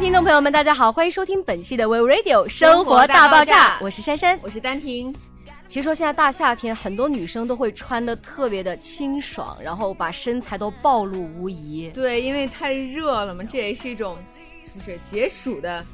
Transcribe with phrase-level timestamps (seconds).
[0.00, 4.38] 听众朋友们，大家好，欢迎收听本期的 We Radio 生生活活大大爆爆炸炸，我是珊珊。
[4.42, 5.14] 我是丹婷，
[5.68, 11.90] 其实说现在大夏天，很多女生都会穿的特别的清爽，然后把身材都暴露无遗。
[11.92, 14.16] 对，因为太热了嘛，这也是一种
[14.74, 15.84] 就是解暑的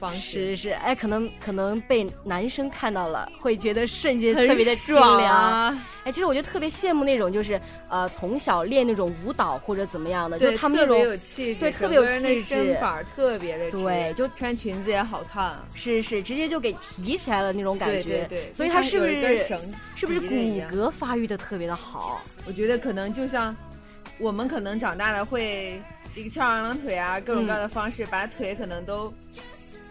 [0.00, 5.30] 方式，是是，哎，可能可能被男生看到了，会觉得瞬间特别的清凉。
[5.30, 5.86] 啊。
[6.04, 18.24] 哎，其实我就特别羡慕那种，就是呃从小练那种舞蹈或者怎么样的，就，是他们那特别种有气质，对特别有气质身板特别的直对就穿裙子也好看，是是直接就给提起来了那种感觉。
[18.24, 19.36] 对对，所以他是不是
[19.94, 22.22] 是不是骨骼发育的特别的好？
[22.46, 23.54] 我觉得可能就像
[24.18, 25.78] 我们可能长大了会
[26.14, 29.12] 这个翘二郎腿啊，各种各样的方式，把腿可能都，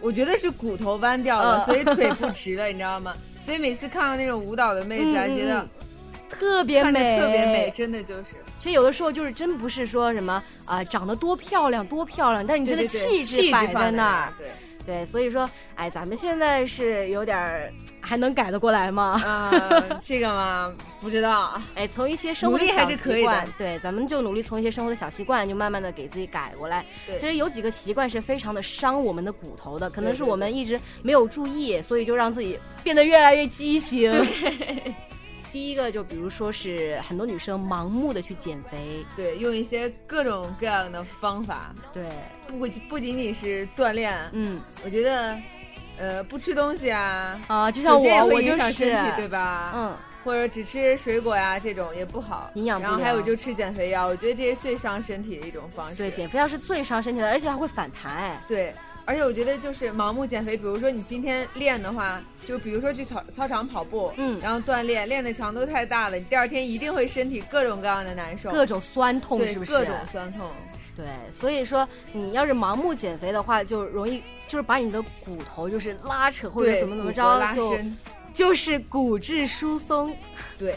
[0.00, 3.14] 我觉得是骨头弯掉了，嗯所以腿不直了，你知道吗？
[3.44, 5.68] 所以每次看到那种舞蹈的妹子啊，觉得嗯
[6.30, 7.72] 特别美，特别美，。
[7.74, 8.24] 真的就是。
[8.58, 14.32] 其实有的时候就是真不是说什么啊、长得多漂亮多漂亮，但是你真的气质摆在那儿。
[14.38, 14.52] 对对，
[15.06, 19.20] 所以说，哎，咱们现在是有点儿还能改得过来吗？
[19.24, 19.50] 啊，
[20.04, 26.84] 这个嘛不知道，哎，从一些生活的小习惯，对，咱们就努力从一些生活的小习惯，就慢慢的给自己改过来。
[27.06, 34.10] 对其实有几个习惯是非常的伤我们的骨头的，可能是对对我们一直没有注意，所以就让自己变得越来越畸形。
[35.52, 42.04] 第一个就比如说是很多女生盲目的去减肥，对，用一些各种各样的方法，对，
[42.46, 44.60] 不不仅仅是锻炼，嗯。
[44.84, 45.36] 我觉得，
[45.98, 49.72] 呃，不吃东西啊，啊，就像我，我就是影响身体，对吧？
[49.74, 55.96] 嗯，或者只吃水果呀，这种也不好，营养不然后还有就吃减肥药，我觉得这是最伤身体的一种方式。
[55.96, 58.72] 对，减肥药是最伤身体的，而且还会反弹，哎，对，
[59.10, 69.72] 而且我觉得就是盲目减肥，比如说你今天练的话，就比如说去操操场跑步，嗯然后锻炼，练的强度太大了，你第二天一定会身体各种各样的难受，各种酸痛，对是不是？
[69.72, 70.48] 各种酸痛。
[70.94, 77.96] 对，所以说你要是盲目减肥的话，就容易就是把你的骨头就是拉扯或者，怎么怎么着拉着，就伸，
[78.32, 80.16] 就是骨质疏松。
[80.56, 80.76] 对。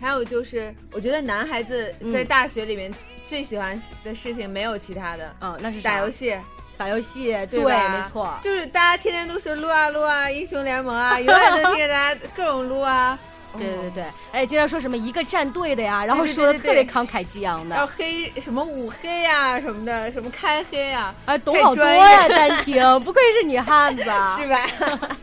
[0.00, 2.92] 还有就是，我觉得男孩子在嗯大学里面
[3.24, 6.34] 最喜欢的事情没有其他的，嗯，那是打游，戏，
[6.80, 8.32] 打游戏，对，对没错。
[8.40, 13.18] 就是大家天天都是撸啊撸啊，英雄联盟啊，永远都听着大家各种撸啊。
[13.58, 24.38] 对对哦对，而且经常说什么一个战队的呀，然后说的特别慷慨激昂的，要，黑什么五黑呀、什么的，什么开黑呀、哎，懂好多专呀，业丹 婷，不愧是女汉子啊。
[24.40, 25.18] 是吧？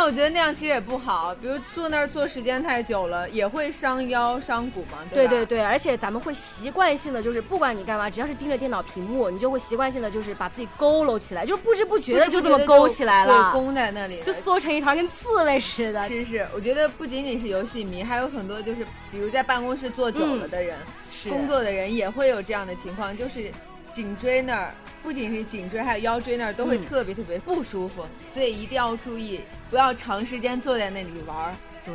[0.00, 5.04] 但我觉得那样其实也不好，比如坐那儿坐时间太久了，也会伤腰伤骨嘛，吧？
[5.12, 16.08] 对对对，而且咱们会习惯性的，就是不管你干嘛，只要是盯着电脑屏幕，你就会习惯性的就是把自己佝偻起来，就是不知不觉的就这么勾起来对，了，弓在那里，就缩成一团，跟刺猬似的。
[16.08, 18.82] 是是，我觉得不仅仅是游戏迷，还有很多就是，
[19.12, 20.78] 比如在办公室坐久了的人，
[21.12, 23.52] 是工作的人也会有这样的情况，就是
[23.92, 31.54] 颈椎那儿，不仅是颈椎，还有腰椎那儿都会嗯特别特别不舒服，所以一定要注意，不要长时间坐在那里玩儿。
[31.84, 31.94] 对，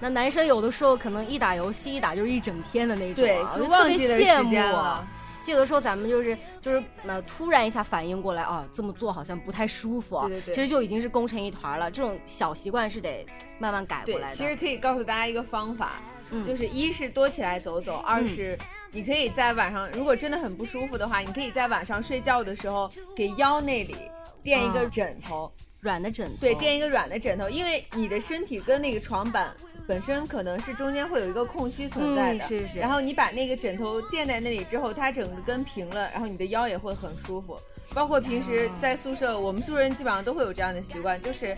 [0.00, 5.08] 那男生有的时候可能一打游戏一打就是一整天的那种对啊，，就忘记了羡时间慕了。
[5.46, 11.90] 就有的时候咱们就是就是呃突然一下反应过来啊，这么做好像不太舒服啊，对对对其实就已经是攻成一团了。
[11.90, 13.26] 这种小习惯是得
[13.58, 14.34] 慢慢改过来，的。
[14.36, 16.00] 其实可以告诉大家一个方法，
[16.32, 18.58] 嗯就是一是多起来走走，二是
[18.94, 23.96] 你可以在晚上，如果真的很不舒服的话，你可以在晚上睡觉的时候给腰那里
[24.42, 25.50] 垫一个啊枕头，
[25.80, 29.52] 软的枕头，对，垫一个软的枕头，因为你的身体跟那个床板
[29.88, 37.58] 本身可能是中间会有一个空隙存在的，嗯是是然后你把那个枕头垫在那里之后，它整个跟平了，然后你的腰也会很舒服。
[37.92, 41.56] 包括平时在宿舍，我们宿舍人基本上都会有这样的习惯，就是。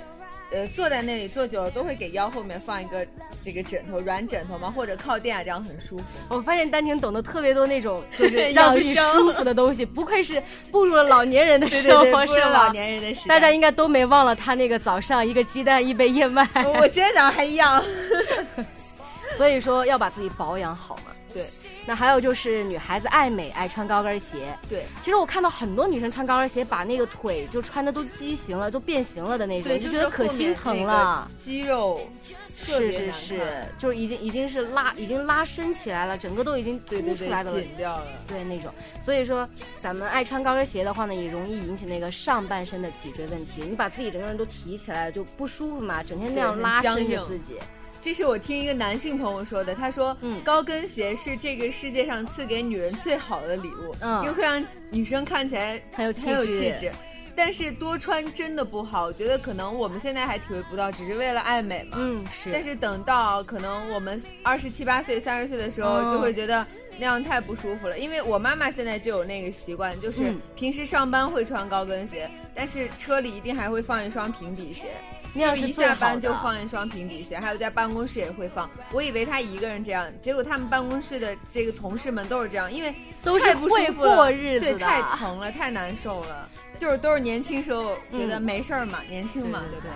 [0.53, 3.05] 呃，坐在那里坐久了，都会给腰后面放一个
[3.45, 6.05] 这个枕头，软枕头嘛，或者靠垫啊，这样很舒服。
[6.31, 10.41] 我发现丹婷懂得特别多那种就是养 让自己舒服的东西，不愧是
[10.71, 12.67] 步入了老年人的对生活， 是吧？
[12.67, 13.35] 老年人的时代。
[13.35, 17.83] 大家应该都没忘了他那个早上一个鸡蛋一杯燕麦，我我今天早上还一样。
[19.37, 21.13] 所以说要把自己保养好嘛。
[21.35, 21.45] 对
[21.87, 24.53] 那还有就是女孩子爱美，爱穿高跟鞋。
[24.69, 31.25] 对其实我看到很多女生穿高跟鞋，把那个腿就穿的都畸形了，都变形了的那种，对，就觉得可心疼了那。
[31.25, 32.01] 个肌肉
[32.57, 37.61] 是是是看，就是已经已经是拉已经拉伸起来了，整个都已经凸出来的了。
[37.61, 38.07] 紧掉了。
[38.27, 39.49] 对那种，所以说
[39.79, 43.63] 咱们爱穿高跟鞋的话呢，也容易引起那个上半身的脊椎问题。
[43.63, 47.55] 你把自己整个人都提起来了，就不舒服嘛，整天那样拉伸着自己。
[48.07, 56.93] 这是我听一个男性朋友说的，他说，嗯高跟鞋是这个世界上赐给女人最好的礼物，嗯因为会让女生看起来很有气很有质气质。
[57.35, 61.97] 但是多穿真的不好，我觉得可能我们现在还体会不到，只是为了爱美嘛。
[61.99, 62.53] 嗯，是。
[62.53, 66.65] 但是等到可能我们二十七八岁、三十岁的时候，嗯就会觉得
[67.01, 67.99] 那样太不舒服了。
[67.99, 74.93] 因为我妈妈现在就有那个习惯，就是嗯平时上班会穿高跟鞋，但是车里一定还会放一双平底鞋。
[75.37, 78.69] 那样就是一下班就放一双平底鞋，还有在办公室也会放。
[78.93, 86.49] 我以为他一个人这样，结果他们办公室的这个同事们都是这样，因为都是太不舒会服了过日子对，的太疼了，太难受了。
[86.79, 89.93] 就是都是年轻时候觉得嗯没事儿嘛，年轻嘛，对对对？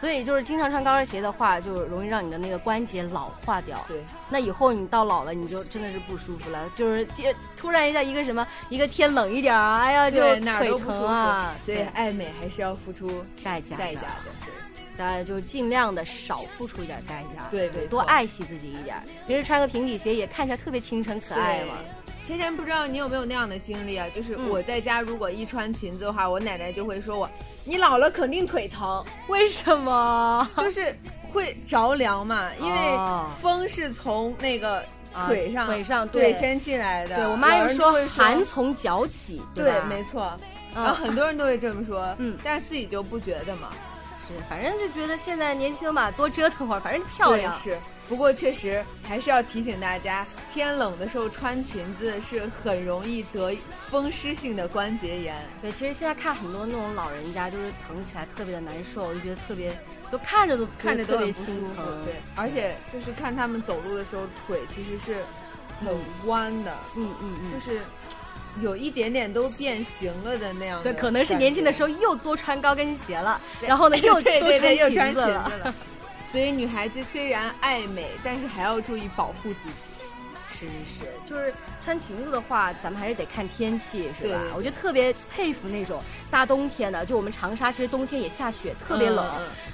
[0.00, 3.84] 所以就是经常穿高跟鞋的话，就容易让你的那个关节老化掉。
[3.86, 7.06] 对，那以后你到老了，你就真的是不舒服了，就是
[7.54, 11.54] 突然一下一个什么，一个天冷一点儿，哎呀，就腿疼啊。
[11.66, 14.49] 所以爱美还是要付出代价的代价的。
[15.00, 15.06] 对。
[15.06, 18.96] 大家就尽量的少付出一点代价，对对多爱惜自己一点。
[19.26, 21.74] 平时穿个平底鞋也看起来特别清纯可爱嘛。
[22.26, 24.06] 芊芊，不知道你有没有那样的经历啊？
[24.14, 27.28] 就是嗯我在家如果一穿裙子的话，我奶奶就会说我，
[27.64, 30.48] 你老了肯定腿疼，为什么？
[30.58, 30.94] 就是
[31.32, 37.16] 会着凉嘛，因为哦风是从那个啊腿上、腿上对对先进来的。
[37.16, 40.30] 对我妈老又说人会寒从脚起，对吧，没错。
[40.38, 43.70] 嗯然后很多人都会这么说，嗯但是自己就不觉得嘛，
[44.36, 47.58] 是，反正就觉得现在年轻嘛，多折腾会儿，反正漂亮。
[47.58, 47.78] 是。
[48.08, 53.56] 不过确实还是要提醒大家，天冷的时候穿裙子是很容易得
[53.88, 55.36] 风湿性的关节炎。
[55.62, 59.72] 对，其实现在看很多那种老人家，就是疼起来特别的难受，我就觉得特别，
[60.10, 65.22] 就看着都看着都特别心疼。，对，而且就是看他们走路的时候，腿其实是
[65.84, 65.94] 很
[66.26, 67.80] 弯的，嗯嗯嗯，就是
[68.60, 74.50] 有一点点都变形了的那样的对，可能是年轻的时候又多穿高跟鞋了，然后呢又对多
[74.90, 75.14] 穿 裙。
[75.14, 75.74] 子了。
[76.30, 79.99] 所以女孩子虽然爱美，但是还要注意保护自己。
[80.60, 81.52] 是是是，就是
[81.82, 84.38] 穿裙子的话，咱们还是得看天气，是吧？
[84.54, 89.26] 我就特别佩服那种大冬天的，就我们长沙其实冬天也下雪，特别冷。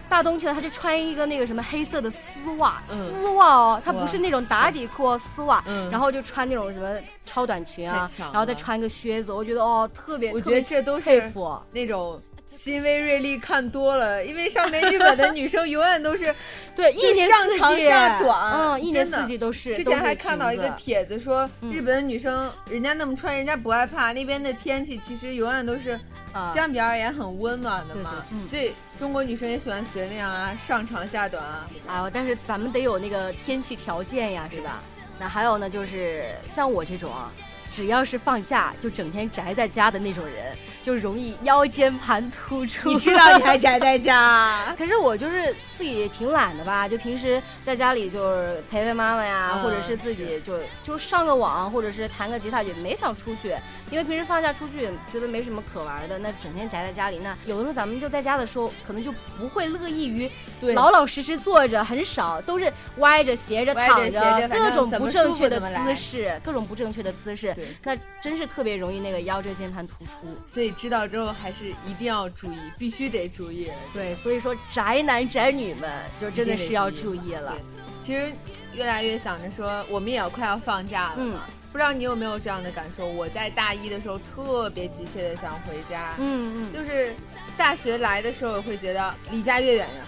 [0.08, 11.60] 大冬天的他就穿一个那个什么黑色的丝袜，嗯丝袜哦，它不是那种打底裤哦，丝袜，嗯然后就穿那种什么超短裙啊然后再穿个靴子，我觉得哦特别，我觉得这都是佩服。
[11.72, 16.34] 那种新威瑞丽看多了，因为上面日本的女生永远都是
[16.76, 19.74] 对，一上长下短嗯，一年真的四季都是。
[19.76, 25.98] 之前还看到一个帖子说，嗯日本的女生人家那么穿，人家不害怕，那边的天气其实永远都是
[26.32, 28.24] 啊相比而言很温暖的嘛。
[28.30, 31.66] 对对嗯所以中国女生也喜欢学那样啊，上长下短啊。
[31.88, 34.82] 哎呦，但是咱们得有那个天气条件呀，是吧？
[35.18, 37.32] 那还有呢，就是像我这种啊，
[37.76, 42.90] 只要是放假就整天宅在家的那种人，就容易腰间盘突出。
[42.90, 44.62] 你知道你还宅在家？
[44.78, 53.54] 可是我就是自己挺懒的吧，就平时在家里就是陪陪妈妈呀，嗯或者是自己就就上个网，或者是弹个吉他，也没想出去，
[53.90, 70.12] 因为平时放假出去觉得没什么可玩的，那整天宅在家里，那有的时候咱们就在家的时候，可能就不会乐意于对老老实实坐着，很少都是歪着、斜着、躺着各种不正确的姿势，各种不正确的姿势对，那真是特别容易那个腰椎间盘突出。
[70.46, 73.70] 所以知道之后还是一定要注意，必须得注意。
[73.92, 77.54] 对，所以说宅男宅女们就真的是要注注意了。
[78.02, 78.32] 其实
[78.74, 81.42] 越来越想着说，我们也要快要放假了嘛。
[81.72, 83.06] 不知道你有没有这样的感受？
[83.06, 87.14] 我在大一的时候特别急切的想回家，嗯嗯，就是
[87.56, 90.06] 大学来的时候会觉得离家越远越好，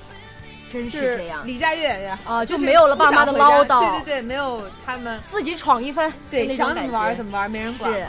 [0.69, 8.07] 真是这样，离家越远越好啊就是没有了爸妈的唠叨对对对，没有他们自己闯一番，对想怎么玩怎么玩，没人管是。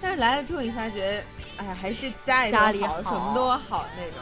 [0.00, 1.22] 但是来了之后，你发觉，
[1.56, 4.14] 哎呀，还是家里家里好，好什么都好那种。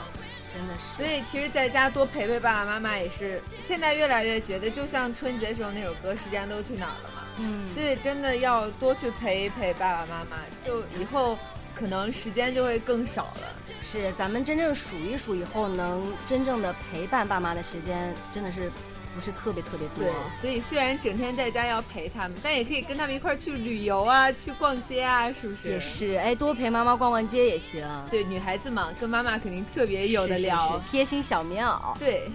[0.52, 0.96] 真的是。
[0.96, 7.22] 所以其实在家多陪陪爸爸妈妈也是，现在越来越觉得，就像春节时候那首歌《时间都去哪儿了》嘛。
[7.38, 11.36] 嗯，所以真的要多去陪一陪爸爸妈妈，就以后
[11.78, 13.54] 可能时间就会更少了。
[13.82, 18.72] 是咱们真正数一数以后，能真正的陪伴爸妈的时间，真的是
[19.14, 25.68] 不是特别特别多对。，所以虽然整天在家要陪他们，但也可以跟他们一块儿去旅游啊，去逛街啊，是不是？
[25.68, 25.78] 也。
[25.78, 27.86] 是，哎，多陪妈妈逛逛街也行。
[28.10, 30.80] 对，女孩子嘛，跟妈妈肯定特别有的是是聊。
[30.80, 31.96] 是贴心小棉袄。
[31.98, 32.26] 对，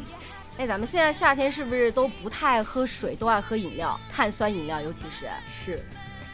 [0.58, 5.84] 哎，咱们现在夏天是不是都不太爱喝水，都爱喝饮料，碳酸饮料，尤其是是。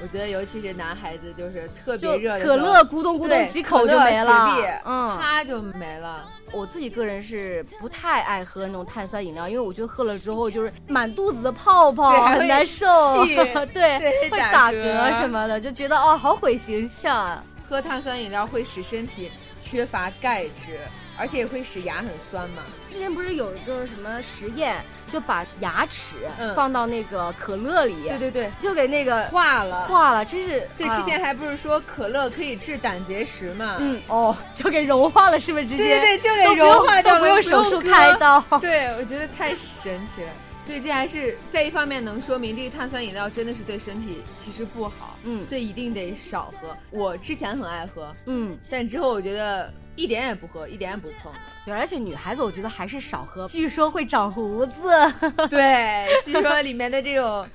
[0.01, 4.67] 我觉得尤其是男孩子，就是特别热的可乐咕咚咕咚几口就没了雪碧。
[4.85, 6.23] 嗯，啪就没了。
[6.53, 12.85] 我自己个人是不太爱喝那种碳酸饮料，因为我觉得喝了之后就是满肚子的泡泡，对很难受，
[13.25, 17.43] 对对会打打嗝嗝什么的，就觉得哦，好毁形象啊。
[17.67, 19.31] 喝碳酸饮料会使身体
[19.61, 20.79] 缺乏钙质，
[21.17, 22.63] 而且也会使牙很酸嘛。
[22.89, 24.77] 之前不是有一个什么实验，
[25.11, 29.85] 就把牙齿嗯放到那个可乐里，对对对，就给那个化了。
[29.87, 33.75] 化了，真是对，啊之前还不是说可乐可以治胆结石嘛？
[33.79, 35.65] 嗯哦，就给融化了，是不是？
[35.65, 38.41] 直接对对对，就给融化掉了，都不用手术开刀。
[38.61, 40.29] 对，我觉得太神奇了。
[40.67, 46.75] 所以这还是在一方面能说明这个碳酸饮料真的是对身体其实不好，嗯所以一定得少喝。
[46.91, 51.31] 我之前很爱喝，嗯，但之后我觉得一点也不喝，一点也不碰。
[51.63, 54.73] 对，而且女孩子我觉得还是少喝，据说会长胡子。
[55.49, 57.47] 对，据说里面的这种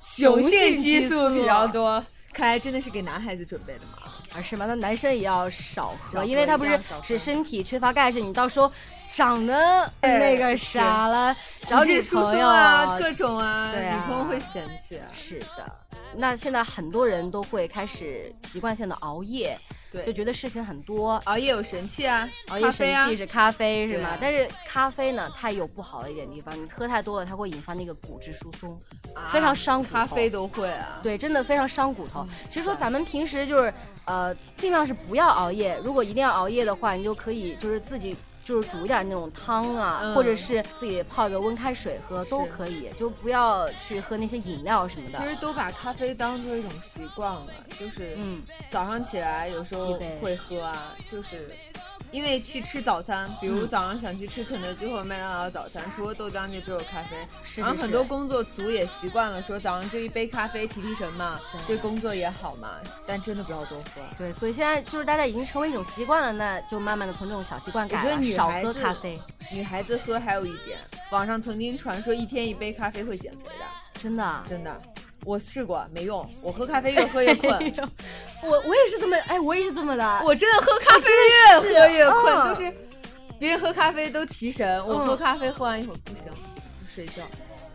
[0.00, 4.05] 雄性激素比较多，看来真的是给男孩子准备的嘛。
[4.36, 4.66] 啊，是吗？
[4.68, 8.70] 那男生也要少喝，因为他不是使身体缺乏钙质，你到时候
[9.10, 11.34] 长得那个啥了，
[11.66, 15.06] 找女朋友啊，各种啊，对啊女朋友会嫌弃啊。
[15.12, 15.72] 是的。
[16.14, 19.58] 那现在很多人都会开始习惯性的熬夜，
[19.90, 21.20] 对就，觉得事情很多。
[21.24, 23.98] 熬夜有神器啊，熬夜神器是咖啡是？
[23.98, 28.78] 吗但是咖啡呢，它有不好的一点地方，你喝太多了，它会引发那个骨质疏松，
[29.30, 29.92] 非常伤骨头。
[29.94, 31.00] 咖啡都会啊。
[31.02, 32.20] 对，真的非常伤骨头。
[32.20, 33.72] 嗯其实说咱们平时就是
[34.06, 35.78] 呃，尽量是不要熬夜。
[35.84, 38.16] 如果一定要熬夜的话，你就可以就是自己。
[38.46, 40.14] 就是煮一点那种汤啊，嗯。
[40.14, 45.18] 或者是自己泡一个温开水喝都可以，就不要去喝那些饮料什么的。
[45.18, 51.50] 其实都把咖啡当做一种习惯了，就是嗯，早上起来有时候会喝啊，就是
[52.10, 53.68] 因为去吃早餐，比如嗯。
[53.68, 57.16] 早上想去吃肯德基或者麦当劳早餐，除了豆浆就只有咖啡。
[57.44, 61.76] 是然后很多工作族也习惯了说早上就一杯咖啡提提神嘛，对。
[61.76, 62.68] 对工作也好嘛，
[63.06, 64.00] 但真的不要多喝。
[64.16, 69.20] 对，所以现在就是大家已经成为一种习惯了，那就慢慢的从这种小习惯改了，我觉得女少孩子喝咖啡。
[69.52, 70.78] 女孩子喝还有一点，
[71.10, 74.82] 网上曾经传说一天一杯咖啡会减肥的，真的啊，真的，
[75.24, 77.52] 我试过没用，我喝咖啡越喝越困。
[78.42, 80.20] 我我也是这么，哎，我也是这么的。
[80.24, 82.72] 我真的喝咖啡越喝越困，嗯就是
[83.38, 87.22] 别人喝咖啡都提神，我嗯喝咖啡喝完一会儿不行，就睡觉。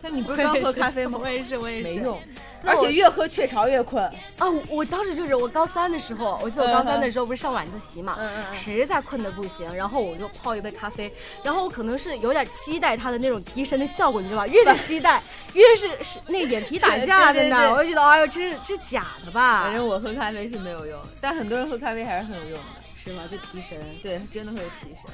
[0.02, 1.18] 但你不是刚喝咖啡吗？
[1.22, 2.20] 我也是，我也是，没用，
[2.64, 4.02] 而且越喝雀巢越困。
[4.04, 4.50] 啊！
[4.50, 8.18] 我我当时就是我高三的时候，我记得我高三的时候不是上晚自习嘛，
[8.52, 11.12] 实在困得不行，然后我就泡一杯咖啡，
[11.44, 14.46] 然后我可能是有点期待它的那种提神的效果，你知道吧？
[14.48, 15.22] 越是期待，
[15.54, 19.62] 越是是那眼皮打架在那我就觉得哎呦，这是这是假的吧？
[19.62, 22.81] 反正我喝咖啡是没有用，但很多人喝咖啡还是很有用的。
[23.02, 23.24] 是吗？
[23.28, 23.76] 就提神。
[24.00, 25.10] 对，真的会提神。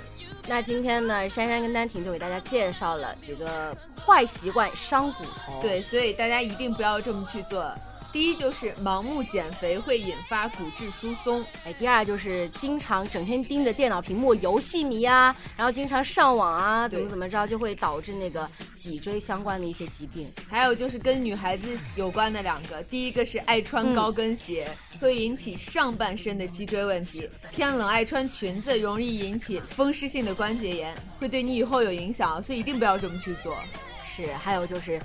[0.47, 3.75] 那今天呢，珊珊跟丹婷就给大家介绍了几个
[4.07, 5.59] 坏习惯伤骨头。
[5.63, 7.73] 对，所以大家一定不要这么去做。
[8.11, 20.27] 第一就是盲目减肥会引发骨质疏松，哎，第二就是经常整天盯着电脑屏幕游戏迷啊，然后经常上网啊，怎么怎么着，就会导致那个脊椎相关的一些疾病。
[20.49, 24.67] 还有就是跟女孩子有关的两个，第一个是爱穿高跟鞋，
[24.99, 33.55] 会引起上半身的脊椎问题；天冷爱穿裙子，容易引起风湿性的关节炎，会对你以后有影响，所以一定不要这么去做。
[34.03, 34.99] 是，还有就是。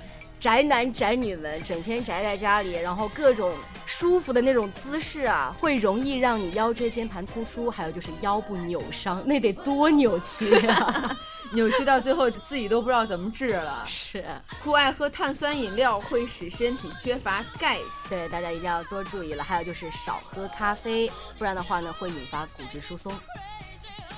[0.44, 3.54] 宅男宅女们整天宅在家里，然后各种
[3.86, 11.16] 舒服的那种姿势啊，会容易让你腰椎间盘突出，还有就是腰部扭伤，那得多扭曲呀、
[11.54, 13.86] 扭曲到最后自己都不知道怎么治了。
[13.88, 14.22] 是，
[14.62, 17.78] 酷爱喝碳酸饮料会使身体缺乏钙，
[18.10, 19.42] 对大家一定要多注意了。
[19.42, 23.10] 还有就是少喝咖啡，不然的话呢，会引发骨质疏松。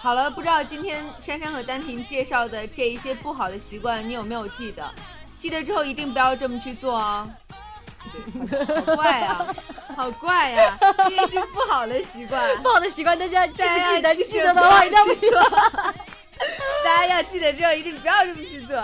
[0.00, 4.90] 好了，不知道今天珊珊和丹婷介绍的这一些不好的习惯，你有没有记得？
[5.38, 7.28] 记得之后一定不要这么去做哦。
[8.49, 9.47] 对，好怪啊，
[9.97, 10.78] 好怪呀、
[11.11, 12.57] 因为是不好的习惯。
[12.62, 14.14] 不好的习惯，大家记不记得？
[14.14, 15.43] 记记得的话，一定要去做。
[16.85, 18.76] 大家要记得之后一定不要这么去做。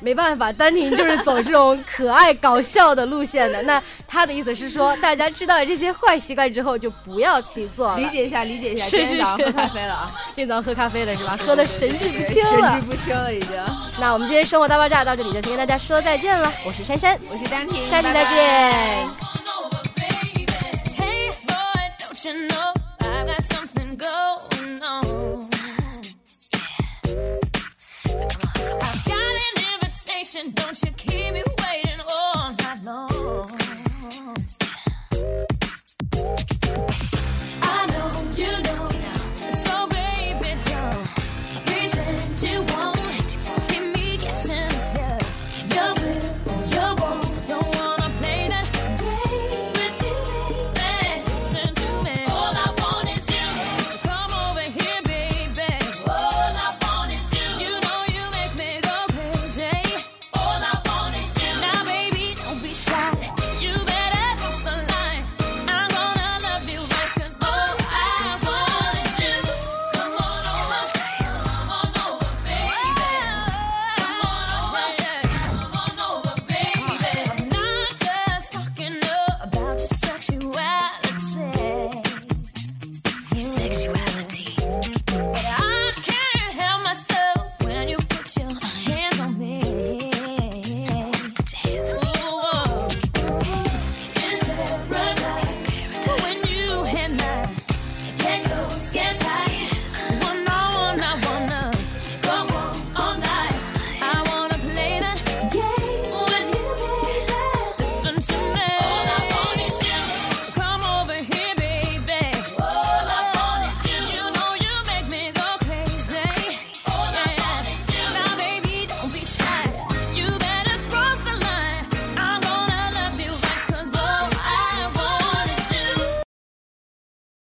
[0.00, 3.62] 没办法，丹婷就是走这种可爱搞笑的路线的。
[3.62, 7.98] 那他的意思是说，大家知道了这些坏习惯之后，就不要去做了。
[7.98, 8.84] 理解一下，理解一下。
[8.84, 11.36] 是今天早喝咖啡了啊，今天早上喝咖啡了是吧？
[11.44, 12.86] 喝的神志不清了神志。
[12.86, 13.56] 不清了已经。
[13.98, 19.25] 那我们今天生活大爆炸到这里就先跟大家说再见了，我是珊珊，我是丹婷，下期再拜拜
[30.44, 30.95] Don't you